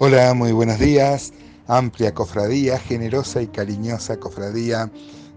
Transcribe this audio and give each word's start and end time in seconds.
Hola, 0.00 0.32
muy 0.32 0.52
buenos 0.52 0.78
días. 0.78 1.32
Amplia 1.66 2.14
cofradía, 2.14 2.78
generosa 2.78 3.42
y 3.42 3.48
cariñosa 3.48 4.16
cofradía. 4.16 4.88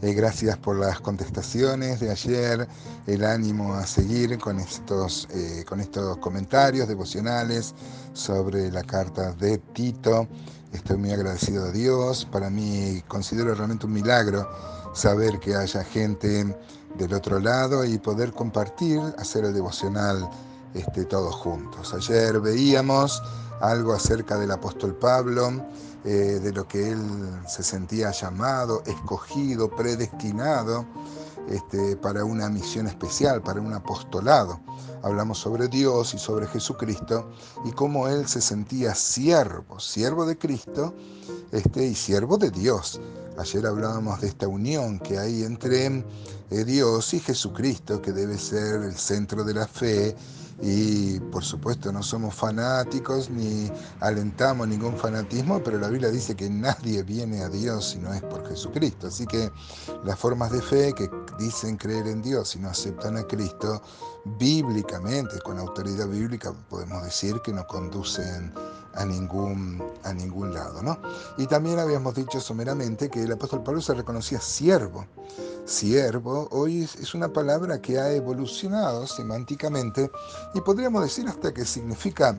Eh, 0.04 0.14
gracias 0.14 0.56
por 0.56 0.78
las 0.78 1.00
contestaciones 1.00 2.00
de 2.00 2.12
ayer, 2.12 2.68
el 3.08 3.26
ánimo 3.26 3.74
a 3.74 3.88
seguir 3.88 4.38
con 4.38 4.60
estos, 4.60 5.28
eh, 5.32 5.66
con 5.68 5.80
estos 5.80 6.16
comentarios 6.18 6.88
devocionales 6.88 7.74
sobre 8.14 8.72
la 8.72 8.84
carta 8.84 9.34
de 9.34 9.58
Tito. 9.58 10.28
Estoy 10.74 10.98
muy 10.98 11.12
agradecido 11.12 11.66
a 11.66 11.72
Dios. 11.72 12.28
Para 12.32 12.52
mí 12.52 13.02
considero 13.08 13.56
realmente 13.56 13.88
un 13.88 13.94
milagro 13.94 14.48
saber 14.94 15.40
que 15.40 15.56
haya 15.56 15.84
gente 15.84 16.56
del 17.00 17.14
otro 17.16 17.40
lado 17.40 17.84
y 17.84 17.98
poder 17.98 18.32
compartir, 18.32 19.02
hacer 19.18 19.44
el 19.44 19.56
devocional 19.56 20.30
este, 20.76 21.06
todos 21.06 21.34
juntos. 21.34 21.96
Ayer 21.96 22.40
veíamos 22.40 23.24
algo 23.62 23.94
acerca 23.94 24.38
del 24.38 24.52
apóstol 24.52 24.96
Pablo, 24.96 25.66
eh, 26.04 26.40
de 26.42 26.52
lo 26.52 26.68
que 26.68 26.92
él 26.92 27.00
se 27.48 27.64
sentía 27.64 28.12
llamado, 28.12 28.82
escogido, 28.86 29.70
predestinado 29.70 30.86
este, 31.48 31.96
para 31.96 32.26
una 32.26 32.50
misión 32.50 32.88
especial, 32.88 33.42
para 33.42 33.62
un 33.62 33.74
apostolado. 33.74 34.60
Hablamos 35.04 35.40
sobre 35.40 35.68
Dios 35.68 36.14
y 36.14 36.18
sobre 36.18 36.48
Jesucristo 36.48 37.32
y 37.66 37.72
cómo 37.72 38.08
él 38.08 38.28
se 38.28 38.42
sentía 38.42 38.94
siervo, 38.96 39.80
siervo 39.80 40.26
de 40.26 40.38
Cristo 40.38 40.94
este, 41.52 41.86
y 41.86 41.96
siervo 41.96 42.38
de 42.38 42.52
Dios. 42.52 43.00
Ayer 43.38 43.66
hablábamos 43.66 44.22
de 44.22 44.28
esta 44.28 44.48
unión 44.48 45.00
que 45.00 45.18
hay 45.18 45.44
entre 45.44 46.04
eh, 46.52 46.66
Dios 46.66 47.14
y 47.14 47.20
Jesucristo, 47.20 48.02
que 48.02 48.12
debe 48.12 48.38
ser 48.38 48.82
el 48.84 48.96
centro 48.96 49.44
de 49.44 49.54
la 49.54 49.68
fe 49.68 50.16
y 50.62 51.20
por 51.32 51.44
supuesto 51.44 51.92
no 51.92 52.04
somos 52.04 52.36
fanáticos 52.36 53.30
ni 53.30 53.72
alentamos 54.00 54.68
ningún 54.68 54.96
fanatismo, 54.98 55.62
pero 55.64 55.80
la 55.80 55.88
Biblia 55.88 56.10
dice 56.10 56.36
que 56.36 56.50
nadie 56.50 57.04
viene 57.04 57.42
a 57.42 57.50
Dios 57.50 57.92
si 57.92 58.00
no 58.00 58.14
es 58.14 58.22
por 58.22 58.48
Jesucristo. 58.48 59.08
Así 59.08 59.26
que 59.26 59.52
las 60.04 60.20
formas 60.20 60.52
de 60.52 60.62
fe 60.62 60.94
que 60.94 61.10
dicen 61.40 61.78
creer 61.78 62.08
en 62.08 62.22
Dios 62.22 62.56
y 62.56 62.60
no 62.60 62.70
aceptan 62.70 63.18
a 63.18 63.24
Cristo, 63.24 63.82
bíblicamente, 64.38 65.40
con 65.40 65.58
autoridad 65.58 66.08
bíblica, 66.08 66.54
podemos 66.70 67.04
decir 67.04 67.42
que 67.44 67.52
no 67.52 67.66
conducen 67.66 68.54
a 68.94 69.06
ningún, 69.06 69.82
a 70.04 70.14
ningún 70.14 70.54
lado. 70.54 70.82
¿no? 70.82 71.00
Y 71.38 71.48
también 71.48 71.80
habíamos 71.80 72.14
dicho 72.16 72.40
someramente 72.40 73.10
que 73.10 73.24
el 73.24 73.32
apóstol 73.32 73.64
Pablo 73.64 73.82
se 73.82 73.94
reconocía 73.94 74.40
siervo 74.40 75.06
Siervo 75.66 76.48
hoy 76.52 76.84
es 76.84 77.14
una 77.14 77.32
palabra 77.32 77.82
que 77.82 78.00
ha 78.00 78.12
evolucionado 78.12 79.06
semánticamente 79.08 80.10
y 80.54 80.62
podríamos 80.62 81.04
decir 81.04 81.28
hasta 81.28 81.54
que 81.54 81.66
significa 81.66 82.38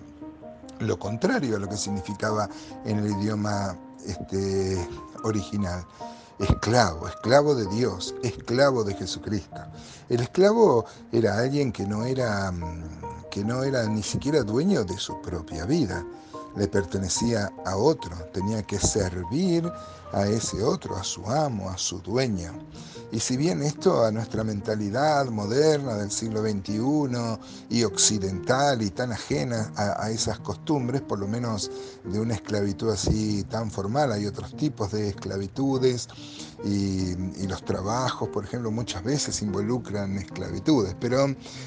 lo 0.80 0.98
contrario 0.98 1.56
a 1.56 1.60
lo 1.60 1.68
que 1.68 1.76
significaba 1.76 2.48
en 2.84 2.98
el 2.98 3.12
idioma 3.12 3.76
este, 4.06 4.88
original. 5.22 5.86
Esclavo, 6.38 7.06
esclavo 7.06 7.54
de 7.54 7.66
Dios, 7.66 8.14
esclavo 8.22 8.82
de 8.82 8.94
Jesucristo. 8.94 9.60
El 10.08 10.20
esclavo 10.20 10.84
era 11.12 11.38
alguien 11.38 11.70
que 11.70 11.86
no 11.86 12.04
era, 12.04 12.52
que 13.30 13.44
no 13.44 13.62
era 13.62 13.84
ni 13.84 14.02
siquiera 14.02 14.42
dueño 14.42 14.84
de 14.84 14.98
su 14.98 15.20
propia 15.22 15.64
vida 15.64 16.04
le 16.56 16.68
pertenecía 16.68 17.50
a 17.64 17.76
otro, 17.76 18.14
tenía 18.32 18.62
que 18.62 18.78
servir 18.78 19.70
a 20.12 20.26
ese 20.26 20.62
otro, 20.62 20.96
a 20.96 21.04
su 21.04 21.26
amo, 21.26 21.70
a 21.70 21.78
su 21.78 21.98
dueño. 22.00 22.52
Y 23.12 23.20
si 23.20 23.36
bien 23.36 23.62
esto 23.62 24.06
a 24.06 24.10
nuestra 24.10 24.42
mentalidad 24.42 25.26
moderna 25.28 25.96
del 25.96 26.10
siglo 26.10 26.40
XXI 26.40 27.38
y 27.68 27.84
occidental 27.84 28.80
y 28.80 28.88
tan 28.88 29.12
ajena 29.12 29.70
a, 29.76 30.10
esas 30.10 30.38
costumbres, 30.38 31.02
por 31.02 31.18
lo 31.18 31.28
menos 31.28 31.70
de 32.04 32.18
una 32.18 32.34
esclavitud 32.34 32.88
así 32.88 33.44
tan 33.44 33.70
formal, 33.70 34.12
hay 34.12 34.24
otros 34.24 34.56
tipos 34.56 34.92
de 34.92 35.10
esclavitudes 35.10 36.08
y, 36.64 37.14
los 37.46 37.62
trabajos, 37.66 38.30
por 38.30 38.44
ejemplo, 38.44 38.70
muchas 38.70 39.04
veces 39.04 39.42
involucran 39.42 40.16
esclavitudes, 40.16 40.96
pero 40.98 41.26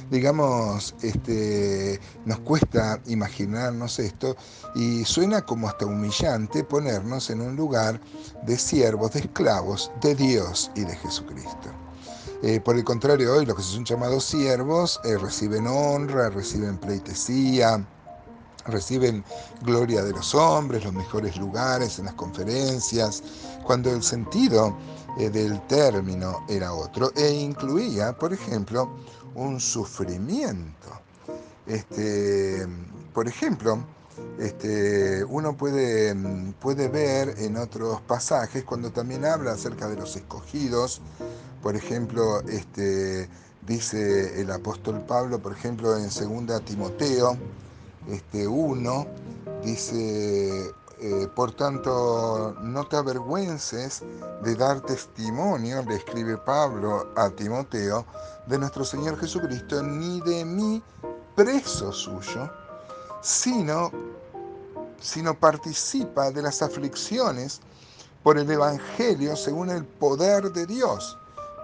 digamos, 0.09 0.95
este, 1.03 1.99
nos 2.25 2.39
cuesta 2.39 2.99
imaginarnos 3.05 3.99
esto 3.99 4.35
y 4.73 5.05
suena 5.05 5.43
como 5.43 5.67
hasta 5.67 5.85
humillante 5.85 6.63
ponernos 6.63 7.29
en 7.29 7.41
un 7.41 7.55
lugar 7.55 8.01
de 8.45 8.57
siervos, 8.57 9.11
de 9.11 9.19
esclavos 9.21 9.91
de 10.01 10.15
Dios 10.15 10.71
y 10.75 10.81
de 10.81 10.95
Jesucristo. 10.95 11.69
Eh, 12.43 12.59
por 12.59 12.75
el 12.75 12.83
contrario, 12.83 13.33
hoy 13.33 13.45
los 13.45 13.55
que 13.55 13.63
son 13.63 13.85
llamados 13.85 14.25
siervos 14.25 14.99
eh, 15.03 15.17
reciben 15.17 15.65
honra, 15.67 16.29
reciben 16.29 16.77
pleitesía, 16.77 17.83
reciben 18.65 19.23
gloria 19.61 20.03
de 20.03 20.11
los 20.11 20.35
hombres, 20.35 20.83
los 20.83 20.93
mejores 20.93 21.37
lugares 21.37 21.97
en 21.99 22.05
las 22.05 22.13
conferencias, 22.15 23.23
cuando 23.63 23.91
el 23.91 24.03
sentido 24.03 24.75
eh, 25.17 25.29
del 25.29 25.59
término 25.67 26.45
era 26.49 26.73
otro 26.73 27.11
e 27.15 27.31
incluía, 27.31 28.13
por 28.13 28.33
ejemplo, 28.33 28.89
un 29.33 29.59
sufrimiento. 29.59 30.89
Este, 31.65 32.67
por 33.13 33.27
ejemplo, 33.27 33.79
este, 34.39 35.23
uno 35.25 35.55
puede, 35.55 36.15
puede 36.59 36.87
ver 36.87 37.35
en 37.39 37.57
otros 37.57 38.01
pasajes 38.01 38.63
cuando 38.63 38.91
también 38.91 39.25
habla 39.25 39.53
acerca 39.53 39.87
de 39.87 39.95
los 39.95 40.15
escogidos, 40.15 41.01
por 41.61 41.75
ejemplo, 41.75 42.41
este, 42.41 43.29
dice 43.65 44.39
el 44.39 44.51
apóstol 44.51 45.01
Pablo, 45.07 45.39
por 45.39 45.53
ejemplo, 45.53 45.97
en 45.97 46.09
2 46.09 46.63
Timoteo 46.63 47.37
este, 48.09 48.47
1, 48.47 49.07
dice, 49.63 50.71
eh, 50.99 51.27
por 51.35 51.53
tanto, 51.53 52.55
no 52.61 52.87
te 52.87 52.97
avergüences 52.97 54.03
de 54.43 54.55
dar 54.55 54.81
testimonio, 54.81 55.83
le 55.83 55.95
escribe 55.95 56.37
Pablo 56.37 57.07
a 57.15 57.29
Timoteo, 57.31 58.05
de 58.47 58.59
nuestro 58.59 58.85
Señor 58.85 59.17
Jesucristo, 59.17 59.81
ni 59.81 60.21
de 60.21 60.45
mí 60.45 60.83
preso 61.35 61.91
suyo, 61.91 62.49
sino, 63.25 63.91
sino 65.01 65.33
participa 65.33 66.29
de 66.29 66.43
las 66.43 66.61
aflicciones 66.61 67.59
por 68.21 68.37
el 68.37 68.49
Evangelio 68.51 69.35
según 69.35 69.71
el 69.71 69.83
poder 69.83 70.51
de 70.51 70.67
Dios, 70.67 71.17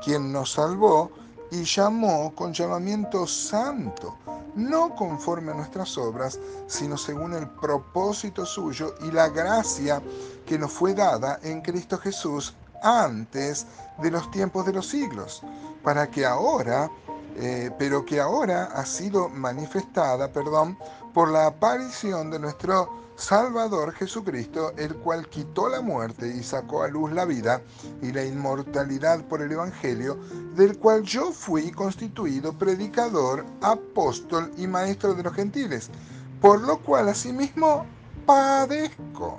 quien 0.04 0.32
nos 0.32 0.54
salvó 0.54 1.12
y 1.52 1.64
llamó 1.64 2.34
con 2.34 2.52
llamamiento 2.52 3.28
santo, 3.28 4.18
no 4.56 4.96
conforme 4.96 5.52
a 5.52 5.56
nuestras 5.56 6.00
obras, 6.00 6.40
sino 6.66 6.98
según 6.98 7.34
el 7.36 7.48
propósito 7.48 8.44
suyo 8.44 8.96
y 9.02 9.12
la 9.12 9.30
gracia 9.30 10.02
que 10.48 10.58
nos 10.58 10.72
fue 10.72 10.96
dada 10.96 11.40
en 11.44 11.62
Cristo 11.62 12.00
Jesús 12.00 12.56
antes 12.82 13.68
de 14.02 14.10
los 14.10 14.32
tiempos 14.32 14.66
de 14.66 14.74
los 14.74 14.88
siglos, 14.88 15.44
para 15.84 16.10
que 16.10 16.26
ahora 16.26 16.90
eh, 17.36 17.72
pero 17.78 18.06
que 18.06 18.20
ahora 18.20 18.66
ha 18.66 18.86
sido 18.86 19.30
manifestada, 19.30 20.32
perdón, 20.32 20.78
por 21.14 21.30
la 21.30 21.48
aparición 21.48 22.32
de 22.32 22.40
nuestro 22.40 22.90
Salvador 23.16 23.94
Jesucristo, 23.94 24.74
el 24.78 24.96
cual 24.96 25.28
quitó 25.28 25.70
la 25.70 25.82
muerte 25.82 26.28
y 26.28 26.42
sacó 26.42 26.84
a 26.84 26.88
luz 26.88 27.12
la 27.12 27.26
vida 27.26 27.62
y 28.02 28.12
la 28.12 28.26
inmortalidad 28.26 29.24
por 29.26 29.42
el 29.42 29.52
Evangelio, 29.52 30.18
del 30.56 30.78
cual 30.80 31.04
yo 31.04 31.32
fui 31.32 31.72
constituido 31.72 32.54
predicador, 32.54 33.46
apóstol 33.62 34.52
y 34.58 34.66
maestro 34.66 35.14
de 35.14 35.24
los 35.24 35.34
gentiles, 35.34 35.92
por 36.42 36.62
lo 36.62 36.80
cual 36.80 37.10
asimismo 37.10 37.86
padezco. 38.26 39.38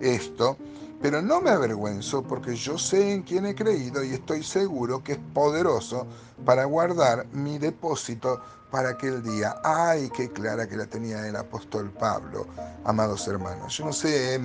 Esto 0.00 0.58
pero 1.00 1.22
no 1.22 1.40
me 1.40 1.50
avergüenzo 1.50 2.22
porque 2.22 2.56
yo 2.56 2.78
sé 2.78 3.12
en 3.12 3.22
quién 3.22 3.46
he 3.46 3.54
creído 3.54 4.02
y 4.02 4.14
estoy 4.14 4.42
seguro 4.42 5.02
que 5.04 5.12
es 5.12 5.18
poderoso 5.34 6.06
para 6.44 6.64
guardar 6.64 7.26
mi 7.32 7.58
depósito 7.58 8.40
para 8.70 8.90
aquel 8.90 9.22
día. 9.22 9.56
¡Ay, 9.62 10.10
qué 10.14 10.30
clara 10.30 10.68
que 10.68 10.76
la 10.76 10.86
tenía 10.86 11.26
el 11.26 11.36
apóstol 11.36 11.90
Pablo, 11.90 12.46
amados 12.84 13.26
hermanos! 13.28 13.76
Yo 13.76 13.86
no 13.86 13.92
sé 13.92 14.40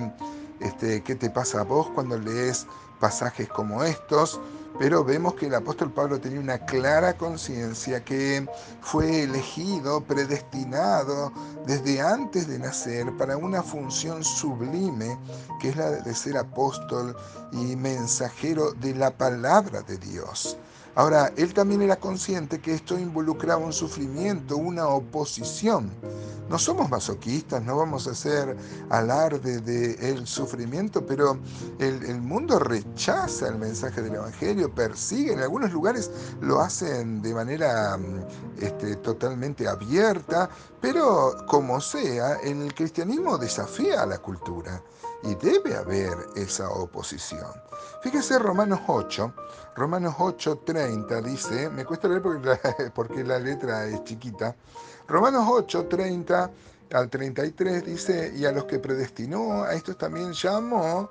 este, 0.60 1.02
qué 1.02 1.14
te 1.14 1.30
pasa 1.30 1.60
a 1.60 1.64
vos 1.64 1.88
cuando 1.94 2.18
lees 2.18 2.66
pasajes 3.00 3.48
como 3.48 3.82
estos 3.82 4.40
pero 4.78 5.04
vemos 5.04 5.34
que 5.34 5.46
el 5.46 5.54
apóstol 5.54 5.92
Pablo 5.92 6.20
tenía 6.20 6.40
una 6.40 6.58
clara 6.58 7.14
conciencia 7.14 8.04
que 8.04 8.46
fue 8.80 9.22
elegido, 9.24 10.00
predestinado 10.02 11.32
desde 11.66 12.00
antes 12.00 12.48
de 12.48 12.58
nacer 12.58 13.12
para 13.16 13.36
una 13.36 13.62
función 13.62 14.24
sublime, 14.24 15.18
que 15.60 15.70
es 15.70 15.76
la 15.76 15.90
de 15.90 16.14
ser 16.14 16.36
apóstol 16.36 17.16
y 17.52 17.76
mensajero 17.76 18.72
de 18.72 18.94
la 18.94 19.10
palabra 19.10 19.82
de 19.82 19.98
Dios. 19.98 20.56
Ahora, 20.94 21.32
él 21.36 21.54
también 21.54 21.80
era 21.80 21.96
consciente 21.96 22.60
que 22.60 22.74
esto 22.74 22.98
involucraba 22.98 23.64
un 23.64 23.72
sufrimiento, 23.72 24.58
una 24.58 24.88
oposición. 24.88 25.90
No 26.50 26.58
somos 26.58 26.90
masoquistas, 26.90 27.62
no 27.62 27.78
vamos 27.78 28.06
a 28.06 28.10
hacer 28.10 28.54
alarde 28.90 29.60
del 29.60 30.26
sufrimiento, 30.26 31.06
pero 31.06 31.38
el, 31.78 32.20
mundo 32.20 32.58
rechaza 32.58 33.48
el 33.48 33.56
mensaje 33.56 34.02
del 34.02 34.16
Evangelio, 34.16 34.74
persigue, 34.74 35.32
en 35.32 35.40
algunos 35.40 35.72
lugares 35.72 36.10
lo 36.42 36.60
hacen 36.60 37.22
de 37.22 37.32
manera 37.32 37.98
este, 38.60 38.96
totalmente 38.96 39.66
abierta, 39.66 40.50
pero 40.78 41.36
como 41.48 41.80
sea, 41.80 42.34
el 42.44 42.74
cristianismo 42.74 43.38
desafía 43.38 44.02
a 44.02 44.06
la 44.06 44.18
cultura 44.18 44.82
y 45.22 45.34
debe 45.34 45.76
haber 45.76 46.16
esa 46.36 46.68
oposición. 46.70 47.50
Fíjese 48.02 48.38
Romanos 48.38 48.80
8, 48.86 49.32
Romanos 49.76 50.14
8:30 50.18 51.22
dice, 51.22 51.70
me 51.70 51.84
cuesta 51.84 52.08
leer 52.08 52.22
porque 52.22 52.46
la, 52.46 52.60
porque 52.94 53.24
la 53.24 53.38
letra 53.38 53.86
es 53.86 54.02
chiquita, 54.04 54.56
Romanos 55.06 55.46
8:30 55.46 56.50
al 56.92 57.08
33 57.08 57.84
dice, 57.84 58.32
y 58.36 58.44
a 58.44 58.52
los 58.52 58.64
que 58.64 58.78
predestinó, 58.78 59.62
a 59.62 59.74
estos 59.74 59.96
también 59.96 60.32
llamó, 60.32 61.10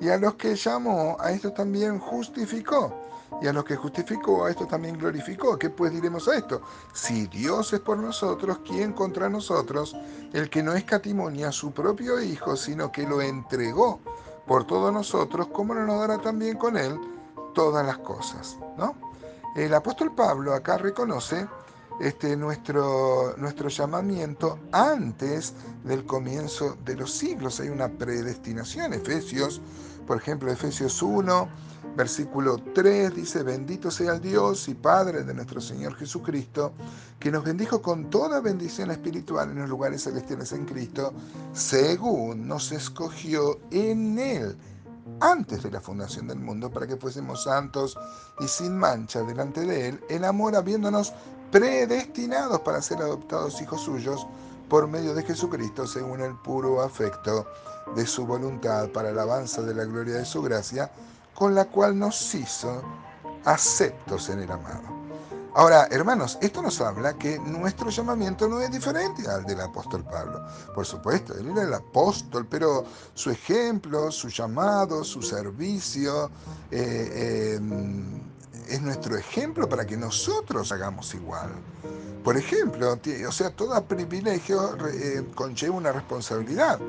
y 0.00 0.08
a 0.08 0.18
los 0.18 0.34
que 0.34 0.54
llamó, 0.54 1.16
a 1.20 1.30
estos 1.32 1.54
también 1.54 1.98
justificó, 1.98 2.92
y 3.40 3.46
a 3.46 3.52
los 3.52 3.64
que 3.64 3.76
justificó, 3.76 4.44
a 4.44 4.50
estos 4.50 4.68
también 4.68 4.98
glorificó. 4.98 5.58
¿Qué 5.58 5.70
pues 5.70 5.92
diremos 5.92 6.28
a 6.28 6.36
esto? 6.36 6.62
Si 6.92 7.26
Dios 7.26 7.72
es 7.72 7.80
por 7.80 7.98
nosotros, 7.98 8.58
¿quién 8.64 8.92
contra 8.92 9.28
nosotros? 9.28 9.96
El 10.32 10.48
que 10.48 10.62
no 10.62 10.74
escatimonia 10.74 11.48
a 11.48 11.52
su 11.52 11.72
propio 11.72 12.20
Hijo, 12.20 12.56
sino 12.56 12.92
que 12.92 13.06
lo 13.06 13.20
entregó 13.20 14.00
por 14.46 14.64
todos 14.64 14.92
nosotros, 14.92 15.48
¿cómo 15.52 15.74
no 15.74 15.84
nos 15.84 16.00
dará 16.00 16.18
también 16.18 16.56
con 16.56 16.76
él 16.76 16.98
todas 17.54 17.84
las 17.84 17.98
cosas? 17.98 18.56
¿no? 18.76 18.94
El 19.56 19.74
apóstol 19.74 20.14
Pablo 20.14 20.54
acá 20.54 20.78
reconoce 20.78 21.46
este, 22.00 22.36
nuestro, 22.36 23.34
nuestro 23.36 23.68
llamamiento 23.68 24.58
antes 24.72 25.54
del 25.84 26.04
comienzo 26.04 26.76
de 26.84 26.96
los 26.96 27.12
siglos. 27.12 27.60
Hay 27.60 27.68
una 27.68 27.88
predestinación. 27.88 28.92
Efesios, 28.92 29.60
por 30.06 30.18
ejemplo, 30.18 30.50
Efesios 30.50 31.02
1, 31.02 31.48
versículo 31.96 32.58
3 32.74 33.14
dice, 33.14 33.42
bendito 33.42 33.90
sea 33.90 34.14
el 34.14 34.20
Dios 34.20 34.68
y 34.68 34.74
Padre 34.74 35.24
de 35.24 35.32
nuestro 35.32 35.60
Señor 35.60 35.96
Jesucristo, 35.96 36.72
que 37.18 37.30
nos 37.30 37.44
bendijo 37.44 37.80
con 37.80 38.10
toda 38.10 38.40
bendición 38.40 38.90
espiritual 38.90 39.50
en 39.50 39.60
los 39.60 39.68
lugares 39.68 40.04
celestiales 40.04 40.52
en 40.52 40.66
Cristo, 40.66 41.14
según 41.52 42.46
nos 42.46 42.70
escogió 42.72 43.58
en 43.70 44.18
Él 44.18 44.56
antes 45.20 45.62
de 45.62 45.70
la 45.70 45.80
fundación 45.80 46.28
del 46.28 46.38
mundo 46.38 46.70
para 46.70 46.86
que 46.86 46.96
fuésemos 46.96 47.44
santos 47.44 47.96
y 48.40 48.48
sin 48.48 48.76
mancha 48.76 49.22
delante 49.22 49.60
de 49.60 49.88
Él, 49.88 50.00
en 50.08 50.24
amor 50.24 50.56
habiéndonos 50.56 51.14
predestinados 51.50 52.60
para 52.60 52.82
ser 52.82 52.98
adoptados 52.98 53.60
hijos 53.60 53.82
suyos 53.82 54.26
por 54.68 54.88
medio 54.88 55.14
de 55.14 55.22
Jesucristo 55.22 55.86
según 55.86 56.20
el 56.20 56.34
puro 56.34 56.82
afecto 56.82 57.46
de 57.94 58.06
su 58.06 58.26
voluntad 58.26 58.88
para 58.90 59.12
la 59.12 59.22
alabanza 59.22 59.62
de 59.62 59.74
la 59.74 59.84
gloria 59.84 60.16
de 60.16 60.24
su 60.24 60.42
gracia, 60.42 60.90
con 61.34 61.54
la 61.54 61.66
cual 61.66 61.98
nos 61.98 62.34
hizo 62.34 62.82
aceptos 63.44 64.28
en 64.28 64.40
el 64.40 64.50
amado. 64.50 64.96
Ahora, 65.54 65.88
hermanos, 65.90 66.36
esto 66.42 66.60
nos 66.60 66.82
habla 66.82 67.14
que 67.14 67.38
nuestro 67.38 67.88
llamamiento 67.88 68.46
no 68.46 68.60
es 68.60 68.70
diferente 68.70 69.26
al 69.26 69.46
del 69.46 69.62
apóstol 69.62 70.04
Pablo. 70.04 70.46
Por 70.74 70.84
supuesto, 70.84 71.32
él 71.32 71.48
era 71.48 71.62
el 71.62 71.72
apóstol, 71.72 72.46
pero 72.46 72.84
su 73.14 73.30
ejemplo, 73.30 74.10
su 74.10 74.28
llamado, 74.28 75.02
su 75.02 75.22
servicio, 75.22 76.30
eh, 76.70 77.58
eh, 77.58 77.60
es 78.68 78.82
nuestro 78.82 79.16
ejemplo 79.16 79.68
para 79.68 79.86
que 79.86 79.96
nosotros 79.96 80.72
hagamos 80.72 81.14
igual. 81.14 81.50
Por 82.26 82.36
ejemplo, 82.36 82.98
o 83.28 83.30
sea, 83.30 83.50
todo 83.50 83.80
privilegio 83.84 84.76
eh, 84.88 85.24
conlleva 85.36 85.76
una 85.76 85.92
responsabilidad. 85.92 86.80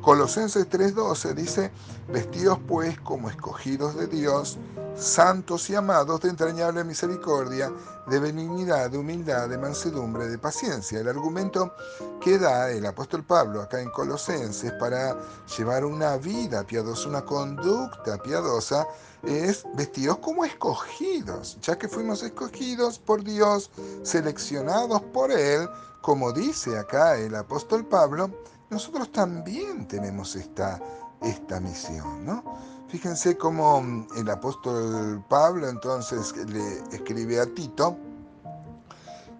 Colosenses 0.00 0.70
3:12 0.70 1.34
dice, 1.34 1.72
vestidos 2.12 2.60
pues 2.68 2.96
como 3.00 3.28
escogidos 3.28 3.96
de 3.96 4.06
Dios, 4.06 4.58
santos 4.94 5.68
y 5.70 5.74
amados 5.74 6.20
de 6.20 6.28
entrañable 6.28 6.84
misericordia, 6.84 7.72
de 8.06 8.20
benignidad, 8.20 8.88
de 8.88 8.98
humildad, 8.98 9.48
de 9.48 9.58
mansedumbre, 9.58 10.28
de 10.28 10.38
paciencia. 10.38 11.00
El 11.00 11.08
argumento 11.08 11.74
que 12.20 12.38
da 12.38 12.70
el 12.70 12.86
apóstol 12.86 13.24
Pablo 13.24 13.62
acá 13.62 13.80
en 13.80 13.90
Colosenses 13.90 14.70
para 14.78 15.16
llevar 15.58 15.84
una 15.84 16.16
vida 16.16 16.62
piadosa, 16.62 17.08
una 17.08 17.24
conducta 17.24 18.18
piadosa, 18.22 18.86
es 19.24 19.64
vestidos 19.74 20.18
como 20.18 20.44
escogidos, 20.44 21.58
ya 21.60 21.76
que 21.76 21.88
fuimos 21.88 22.22
escogidos 22.22 22.98
por 23.00 23.24
Dios, 23.24 23.70
seleccionados 24.04 24.75
por 25.12 25.30
Él, 25.30 25.68
como 26.02 26.32
dice 26.32 26.78
acá 26.78 27.16
el 27.16 27.34
apóstol 27.34 27.84
Pablo, 27.86 28.30
nosotros 28.70 29.10
también 29.10 29.86
tenemos 29.88 30.36
esta, 30.36 30.80
esta 31.22 31.60
misión, 31.60 32.24
¿no? 32.24 32.42
Fíjense 32.88 33.36
cómo 33.36 34.06
el 34.16 34.30
apóstol 34.30 35.24
Pablo 35.28 35.68
entonces 35.68 36.34
le 36.46 36.78
escribe 36.94 37.40
a 37.40 37.46
Tito 37.46 37.96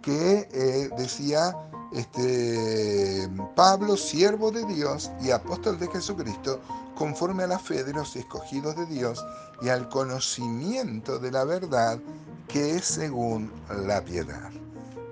que 0.03 0.49
eh, 0.53 0.89
decía, 0.97 1.57
este, 1.93 3.29
Pablo, 3.55 3.97
siervo 3.97 4.51
de 4.51 4.65
Dios 4.67 5.11
y 5.21 5.31
apóstol 5.31 5.79
de 5.79 5.89
Jesucristo, 5.89 6.61
conforme 6.97 7.45
a 7.45 7.49
la 7.49 7.59
fe 7.59 7.85
de 7.85 7.93
los 7.93 8.17
escogidos 8.17 8.77
de 8.77 8.87
Dios 8.87 9.25
y 9.63 9.69
al 9.69 9.89
conocimiento 9.89 11.19
de 11.19 11.31
la 11.31 11.45
verdad 11.45 12.01
que 12.49 12.77
es 12.77 12.85
según 12.85 13.53
la 13.87 14.03
piedad, 14.03 14.51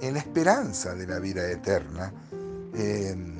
en 0.00 0.14
la 0.14 0.20
esperanza 0.20 0.94
de 0.94 1.06
la 1.06 1.18
vida 1.18 1.50
eterna. 1.50 2.12
Em, 2.74 3.34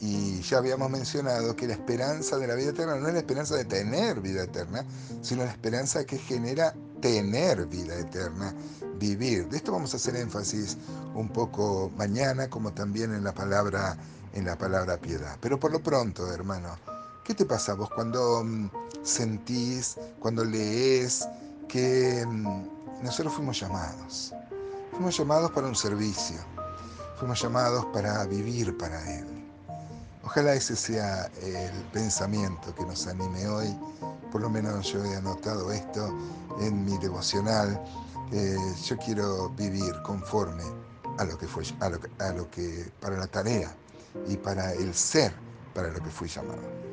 y 0.00 0.40
ya 0.40 0.58
habíamos 0.58 0.90
mencionado 0.90 1.54
que 1.54 1.66
la 1.66 1.74
esperanza 1.74 2.38
de 2.38 2.46
la 2.46 2.54
vida 2.54 2.70
eterna 2.70 2.96
no 2.96 3.08
es 3.08 3.12
la 3.12 3.20
esperanza 3.20 3.56
de 3.56 3.66
tener 3.66 4.20
vida 4.20 4.44
eterna, 4.44 4.84
sino 5.20 5.44
la 5.44 5.50
esperanza 5.50 6.04
que 6.04 6.16
genera 6.16 6.74
tener 7.02 7.66
vida 7.66 7.98
eterna, 7.98 8.54
vivir. 8.98 9.48
De 9.48 9.58
esto 9.58 9.72
vamos 9.72 9.92
a 9.92 9.98
hacer 9.98 10.16
énfasis 10.16 10.78
un 11.14 11.28
poco 11.28 11.90
mañana, 11.96 12.48
como 12.48 12.72
también 12.72 13.14
en 13.14 13.24
la 13.24 13.32
palabra, 13.32 13.96
en 14.32 14.46
la 14.46 14.56
palabra 14.56 14.96
piedad. 14.96 15.36
Pero 15.40 15.60
por 15.60 15.70
lo 15.70 15.82
pronto, 15.82 16.32
hermano, 16.32 16.78
¿qué 17.22 17.34
te 17.34 17.44
pasa 17.44 17.74
vos 17.74 17.90
cuando 17.90 18.42
mm, 18.42 18.70
sentís, 19.02 19.98
cuando 20.18 20.44
lees 20.44 21.28
que 21.68 22.24
mm, 22.26 23.02
nosotros 23.02 23.34
fuimos 23.34 23.60
llamados? 23.60 24.32
Fuimos 25.00 25.16
llamados 25.16 25.50
para 25.52 25.66
un 25.66 25.74
servicio, 25.74 26.36
fuimos 27.16 27.40
llamados 27.40 27.86
para 27.86 28.22
vivir 28.26 28.76
para 28.76 29.00
Él. 29.18 29.50
Ojalá 30.22 30.52
ese 30.52 30.76
sea 30.76 31.24
el 31.40 31.72
pensamiento 31.90 32.74
que 32.74 32.84
nos 32.84 33.06
anime 33.06 33.48
hoy. 33.48 33.74
Por 34.30 34.42
lo 34.42 34.50
menos 34.50 34.92
yo 34.92 35.02
he 35.02 35.16
anotado 35.16 35.72
esto 35.72 36.06
en 36.60 36.84
mi 36.84 36.98
devocional. 36.98 37.82
yo 38.84 38.98
quiero 38.98 39.48
vivir 39.48 39.94
conforme 40.02 40.64
a 41.16 41.24
lo 41.24 41.38
que 41.38 41.46
fue, 41.46 41.64
a 41.80 41.88
lo, 41.88 41.98
a 42.18 42.32
lo 42.34 42.50
que 42.50 42.92
para 43.00 43.16
la 43.16 43.26
tarea 43.26 43.74
y 44.28 44.36
para 44.36 44.74
el 44.74 44.92
ser 44.94 45.32
para 45.72 45.88
lo 45.88 45.98
que 46.02 46.10
fui 46.10 46.28
llamado. 46.28 46.89